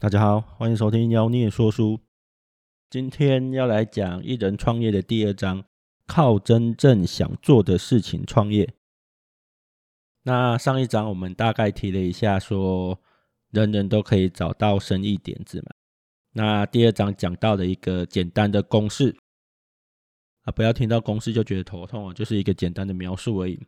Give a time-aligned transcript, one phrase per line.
[0.00, 1.98] 大家好，欢迎收听妖孽说书。
[2.88, 5.64] 今天要来讲一人创业的第二章，
[6.06, 8.72] 靠真正想做的事情创业。
[10.22, 13.00] 那上一章我们大概提了一下，说
[13.50, 15.72] 人人都可以找到生意点子嘛。
[16.34, 19.16] 那第二章讲到了一个简单的公式
[20.44, 23.66] 啊，不要听到公式就觉得头痛哦，就是一个简单的描述而已。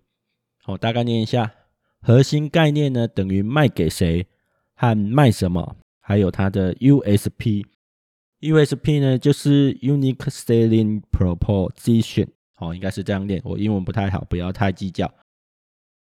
[0.62, 1.52] 好，大概念一下，
[2.00, 4.28] 核心概念呢，等于卖给谁
[4.76, 5.74] 和卖什么。
[6.10, 12.26] 还有它的 USP，USP 呢就是 Unique Selling Proposition，
[12.58, 13.40] 哦，应该是这样念。
[13.44, 15.08] 我英文不太好，不要太计较。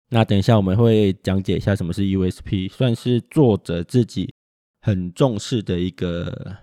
[0.07, 4.33] 那等一下我们会讲解一下什么是 USP，算是作者自己
[4.79, 6.55] 很重视的一个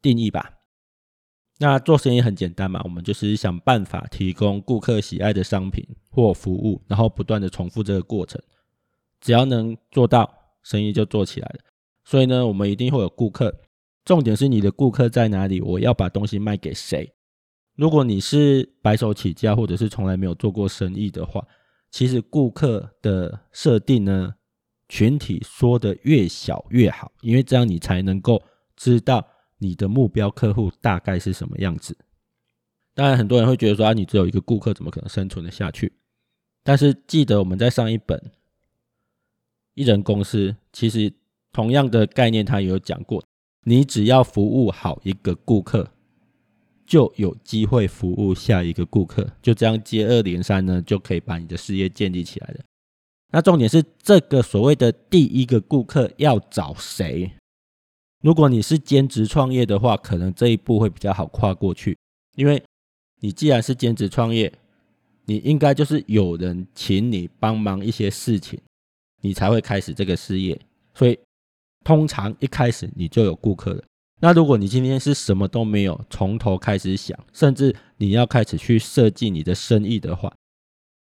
[0.00, 0.54] 定义吧。
[1.58, 8.40] 那做生意很简单嘛，我们就是想办法提供顾客喜爱的商品或服务，然后不断的重复这个过程，
[9.20, 11.60] 只要能做到，生意就做起来了。
[12.08, 13.54] 所以呢，我们一定会有顾客。
[14.02, 15.60] 重点是你的顾客在哪里？
[15.60, 17.12] 我要把东西卖给谁？
[17.74, 21.46] 如果你是白手起家，或者是从来没有做过生意的话，
[21.90, 24.34] 其实顾客的设定呢，
[24.88, 28.42] 群体说得越小越好，因为这样你才能够
[28.74, 29.28] 知道
[29.58, 31.94] 你的目标客户大概是什么样子。
[32.94, 35.92] 当然，很多人会觉得说啊，你只有一个顾客，怎么可能生存得下去？
[36.64, 38.32] 但是记得我们在上一本
[39.74, 41.12] 一人公司，其实。
[41.58, 43.20] 同样的概念，他也有讲过，
[43.64, 45.90] 你只要服务好一个顾客，
[46.86, 52.60] 就有机会服务下一个顾客，就这样接二连三呢，就可以把你的事业建立起来了。
[53.32, 57.32] 那重点是这个所谓的第一个顾客要找谁？
[58.22, 61.98] 如果你是兼职创业的话，可能这一步会比较好跨过去，
[62.36, 62.62] 因为
[63.18, 64.52] 你既然是兼职创业，
[65.24, 68.60] 你应该就是有人请你帮忙一些事情，
[69.22, 70.56] 你才会开始这个事业，
[70.94, 71.18] 所以。
[71.88, 73.82] 通常一开始你就有顾客了。
[74.20, 80.30] 那如果你今天是什么都没有，从头开始想，甚至你要开始去设计你的生意的话，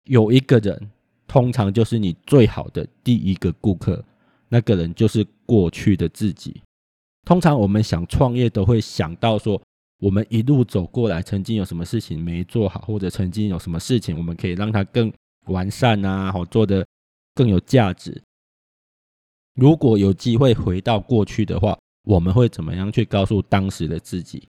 [0.04, 0.90] 有一个人
[1.28, 4.02] 通常就是你最好的第一个顾客。
[4.48, 6.62] 那个人就是过去的自己。
[7.26, 9.60] 通常我们想创业都会想到说，
[9.98, 15.12] 我们一路走过来，曾经有什么事情没做好，或者曾经有什么事情我们可以让它更
[15.48, 16.86] 完善啊，好做得
[17.34, 18.22] 更有价值。
[19.60, 24.48] 如果有机会回到过去的话，我们会怎么样去告诉当时的自己？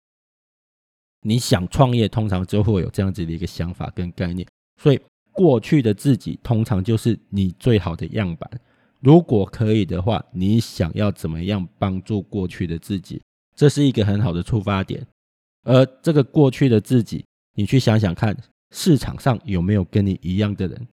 [1.22, 4.44] 你想创业，通常就会有这样子的一个想法跟概念。
[4.82, 5.00] 所以，
[5.30, 8.50] 过去的自己通常就是你最好的样板。
[8.98, 13.22] 如果可以的话，你想要怎么样帮助过去的自己？
[13.54, 15.06] 这是一个很好的出发点。
[15.62, 17.24] 而这个过去的自己，
[17.54, 18.36] 你去想想看，
[18.72, 20.88] 市场上有没有跟你一样的人？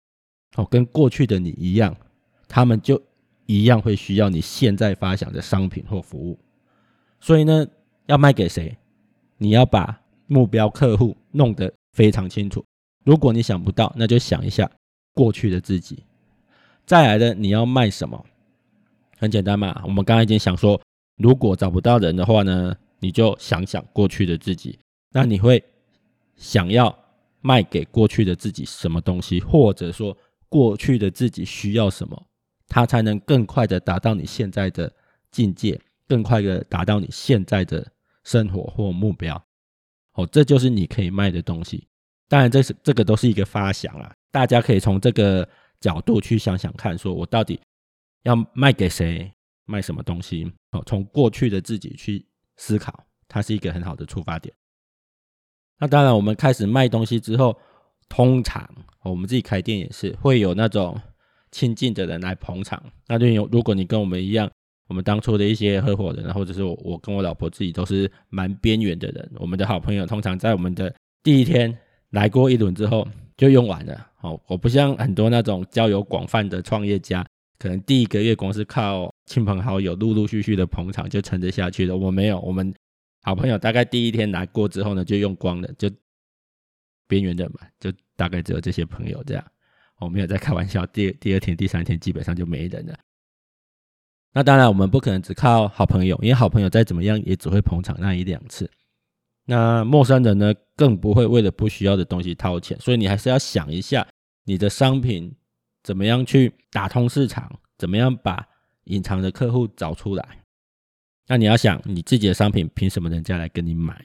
[0.57, 1.97] 哦，跟过去的你一样，
[2.47, 3.03] 他们就。
[3.47, 6.39] 一样会需要你现在发想的商品或服务，
[7.21, 7.67] 所以呢，
[8.07, 8.77] 要卖给谁？
[9.39, 12.65] 你要把目标客户弄得非常清楚。
[13.05, 14.71] 如果你想不到，那就想一下
[15.15, 16.05] 过去的自己。
[16.87, 18.25] 再来的，你要卖什么？
[19.19, 20.81] 很简单嘛，我们刚才已经想说，
[21.17, 24.79] 如果找不到人的话呢，你就想想过去的自己。
[25.13, 25.63] 那你会
[26.37, 26.97] 想要
[27.41, 29.41] 卖给过去的自己什么东西？
[29.41, 30.17] 或者说，
[30.49, 32.27] 过去的自己需要什么？
[32.69, 34.91] 它才能更快的达到你现在的
[35.31, 37.87] 境界，更快的达到你现在的
[38.25, 39.43] 生活或目标。
[40.15, 41.87] 哦，这就是你可以卖的东西。
[42.29, 45.47] 当然，这是这个都是一个发想啊，大家可以从这个
[45.81, 47.61] 角度去想想看，说我到底
[48.23, 49.31] 要卖给谁，
[49.67, 50.51] 卖什么东西？
[50.71, 52.25] 哦，从过去的自己去
[52.57, 54.55] 思考，它是一个很好的出发点。
[55.79, 57.59] 那当然，我们开始卖东西之后，
[58.09, 58.69] 通常
[59.03, 60.99] 我们自己开店也是会有那种。
[61.53, 63.49] 亲近的人来捧场，那就有。
[63.53, 64.51] 如果你跟我们一样，
[64.89, 69.31] 我们当初的一些合伙人，或者是我，我跟我老婆自己都是蛮边缘的人。
[69.37, 70.93] 我们的好朋友通常在我们的
[71.23, 71.79] 第一天
[72.11, 74.07] 来过一轮之后就用完了。
[74.23, 77.25] 哦，我不像很多那种交友广泛的创业家，
[77.59, 81.97] 可能第一个月光是靠亲朋好友陆陆续续的捧场就撑得下去的。
[81.97, 82.73] 我没有，我们
[83.23, 85.91] 好朋友大概第一天来过之后呢，就用光了，就
[87.07, 89.45] 边缘的嘛，就大概只有这些朋友这样。
[90.05, 92.99] 我没有在开玩笑，第第二天、第三天基本上就没人了。
[94.35, 98.71] 那当然，我们不可能只靠好朋友，因为好朋友再怎么样也只会捧场那一两次。
[99.45, 102.79] 那陌生人呢，更不会为了不需要的东西掏钱。
[102.81, 104.07] 所以你还是要想一下，
[104.45, 105.35] 你的商品
[105.83, 108.47] 怎么样去打通市场，怎么样把
[108.85, 110.39] 隐藏的客户找出来。
[111.27, 114.03] 那你要想，你自己的商品凭什么人家来跟你买？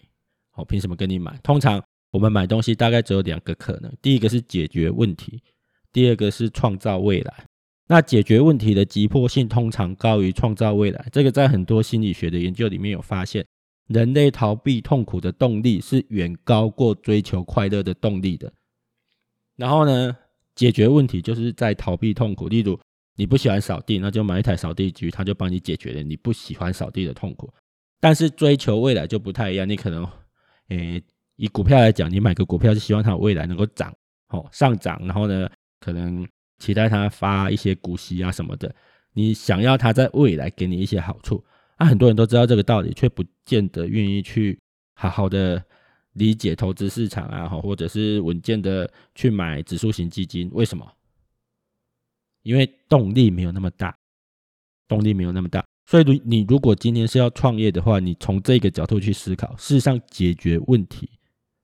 [0.53, 1.38] 哦，凭什么跟你买？
[1.43, 5.41] 通常我们买东西大概只有两个可能，第一个是解决问题。
[5.94, 7.45] 第二个是创造未来，
[7.88, 13.45] 那解决问题的急迫性通常高于创造未来，这个在很多心理学的研究里面有发现，
[13.88, 18.51] 人类逃避痛苦的动力是远高过追求快乐的动力的。
[19.56, 20.16] 然后呢，
[20.54, 22.48] 解决问题就是在逃避痛苦。
[22.48, 22.80] 例如，
[23.16, 27.51] 你不喜欢扫地，那就买一台扫地机，它就帮你解决了你不喜欢扫地的痛苦。
[28.00, 30.07] 但是追求未来就不太一样，你可能，
[30.68, 31.01] 诶，
[31.38, 33.92] 以股票来讲，你买个股票是希望它未来能够涨，
[34.28, 36.27] 哦，上涨，然后呢，可能。
[36.59, 38.75] 期待他发一些股息啊什么的，
[39.13, 41.45] 你想要他在未来给你一些好处，
[41.75, 44.59] 啊，很多人都知道这个道理，却不见得愿意去
[44.95, 45.63] 好好的
[46.13, 50.50] 理解投资市场啊，或者是稳健的去买指数型基金。
[50.51, 50.91] 为什么？
[52.41, 53.95] 因为动力没有那么大，
[54.88, 55.63] 动力没有那么大。
[55.85, 61.07] 所以，如你如果今天是要创业的话，你从这个角度去思考，事实上解决问题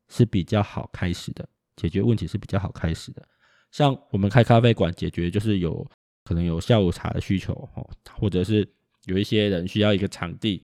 [0.08, 3.28] 是比较好开始的，解决问题是比较好开始的。
[3.74, 5.86] 像我们开咖啡馆，解决就是有
[6.24, 7.90] 可能有下午茶的需求哦，
[8.20, 8.66] 或者是
[9.06, 10.64] 有一些人需要一个场地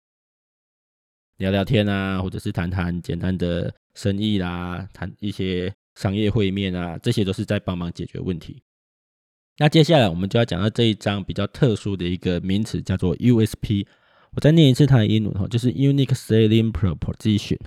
[1.36, 8.64] 聊聊天啊，或者是谈谈简单的生意啦，谈一些商业会面啊，这些都是在帮忙解决问题。
[9.58, 13.86] 那接下来我们就要讲到这一章比较特殊的一个名词，叫做 USP。
[14.32, 17.60] 我再念一次它的英文哈，就是 Unique Selling Proposition。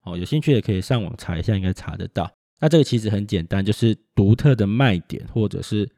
[0.00, 2.37] 好，有兴趣的可以上网查一下，应该查得到。
[2.60, 5.88] 那这个其实很简单，就是独特的卖点或者是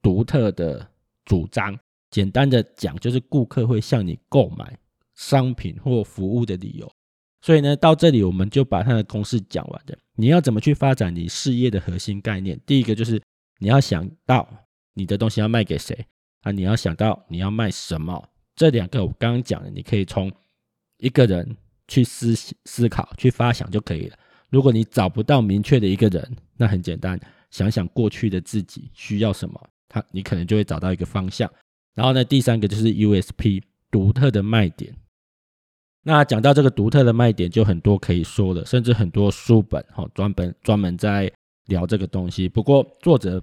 [0.00, 0.88] 独特的
[1.24, 1.78] 主张。
[2.10, 4.78] 简单的讲，就是顾客会向你购买
[5.16, 6.90] 商品或服务的理由。
[7.42, 9.98] 所以呢，到这里我们就把它的公式讲完了。
[10.14, 12.58] 你要怎么去发展你事业的核心概念？
[12.64, 13.20] 第一个就是
[13.58, 14.48] 你要想到
[14.94, 16.06] 你的东西要卖给谁
[16.42, 16.52] 啊？
[16.52, 18.26] 你要想到你要卖什么？
[18.54, 20.32] 这两个我刚刚讲的，你可以从
[20.98, 21.56] 一个人
[21.88, 24.16] 去思思考、去发想就可以了。
[24.50, 27.18] 如果你找不到明确的一个人，那很简单，
[27.50, 31.50] 想想过去的自己需要什么，他你可能就会找到一个方向。
[31.94, 34.94] 然后呢，第三个就是 USP，独特的卖点。
[36.02, 41.32] 那讲到这个独特的卖点，就很多可以说的，甚至很多书本哈专门专门在
[41.66, 42.48] 聊这个东西。
[42.48, 43.42] 不过作者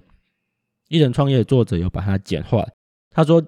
[0.88, 2.66] 一人创业作者有把它简化，
[3.10, 3.44] 他说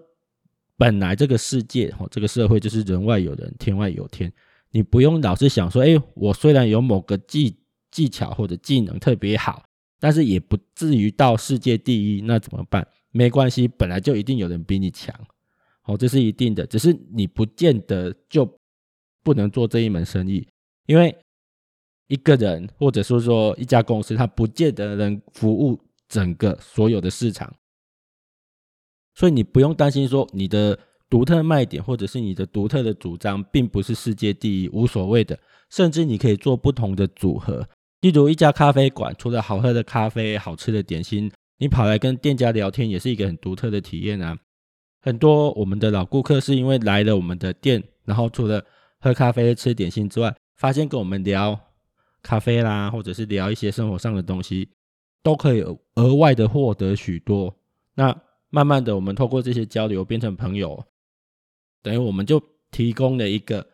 [0.76, 4.30] 本来这个世界哈这个社会就是人外有人，天外有天。
[4.76, 7.56] 你不用老是想说，哎，我虽然有某个技
[7.90, 9.64] 技巧或者技能特别好，
[9.98, 12.86] 但是也不至于到世界第一，那怎么办？
[13.10, 15.18] 没关系，本来就一定有人比你强，
[15.84, 16.66] 哦，这是一定的。
[16.66, 18.44] 只是你不见得就
[19.22, 20.46] 不能做这一门生意，
[20.84, 21.16] 因为
[22.08, 27.50] 一个人或者说说一家公司，它不见得能服务整个所有的市场，
[29.14, 30.78] 所以你不用担心说你的。
[31.08, 35.38] 独特卖点或者是你的独特的主张，并不是世界第一，无所谓的。
[35.70, 37.68] 甚至你可以做不同的组合。
[38.00, 44.36] 例如一家咖啡馆，除了好喝的咖啡、好吃的点心，你跑来跟店家聊天，也是一个很独特的体验啊。
[45.00, 48.64] 很多我们的老顾客是因为来了我们的店，然后除了
[49.00, 51.58] 喝咖啡、吃点心之外，发现跟我们聊
[52.22, 54.68] 咖啡啦，或者是聊一些生活上的东西，
[55.22, 55.62] 都可以
[55.94, 57.54] 额外的获得许多。
[57.94, 58.16] 那
[58.50, 60.84] 慢慢的，我们透过这些交流变成朋友。
[61.86, 62.42] 等于我们就
[62.72, 63.64] 提供了一个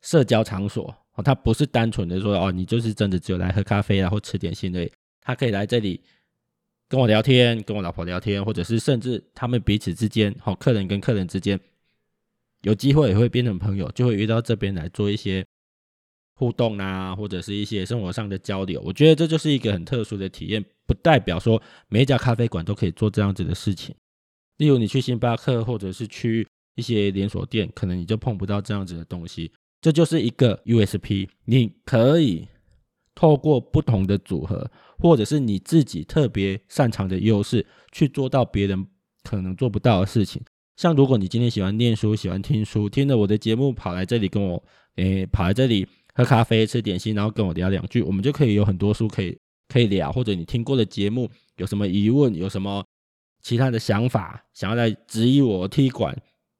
[0.00, 4.88] 社交场所哦，他不是单纯的说哦，你就是真的只有来喝咖啡啊或吃点心的，
[5.20, 6.00] 他可以来这里
[6.88, 11.58] 跟我聊天，跟我老婆聊天，或者是甚至他们彼此之间，好，客人跟客人之间
[12.62, 15.44] 有机会也会变成朋友，就会约到这边来做一些
[16.36, 18.80] 互动啊，或者是一些生活上的交流。
[18.82, 23.92] 我觉得这就是一个很特殊的体验，不代表说每一家咖啡馆都可以做这样子的事情。
[24.58, 26.46] 例如你去星巴克，或者是去。
[26.76, 31.28] 一些连锁店可能你就碰不到这样子的东西，这就是一个 USP。
[31.46, 32.46] 你可以
[33.14, 38.86] 透过不同的组合，或者是你自己特别擅长的优势，去做到别人
[39.22, 40.42] 可能做不到的事情。
[40.76, 44.62] 像如果你今天喜欢念书，喜欢听书，听了我的节目跑来这里跟我，
[44.96, 50.12] 诶，跑来这里喝咖啡、吃点心，然后跟我聊两句，我们就可以有很多书可以可以聊。
[50.12, 52.84] 或者你听过的节目有什么疑问，有什么
[53.40, 56.14] 其他的想法，想要来质疑我踢馆。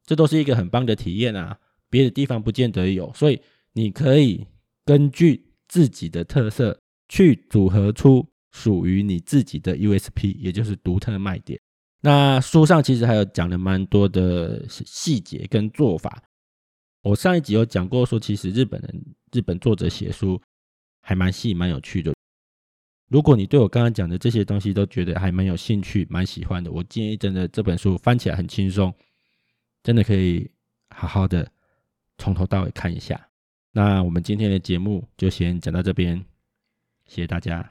[0.06, 1.58] 这都是一个很棒的体验啊，
[1.90, 3.38] 别的地方不见得有，所以
[3.72, 4.46] 你可以
[4.84, 11.60] 根据自己的特色去组合出属于你自己的 USP，也就是独特卖点。
[12.00, 16.22] 那书上其实还有讲了蛮多的细节跟做法。
[17.02, 20.40] 我上一集有讲过，说其实日本人、日本作者写书
[21.02, 22.14] 还蛮细、蛮有趣的。
[23.08, 28.92] 如果你对我刚刚讲的这些东西都觉得还蛮有兴趣、蛮喜欢的，我建议真的这本书翻起来很轻松。
[29.86, 30.50] 真的可以
[30.90, 31.48] 好好的
[32.18, 33.28] 从头到尾看一下。
[33.70, 36.24] 那我们今天的节目就先讲到这边，
[37.06, 37.70] 谢谢大家。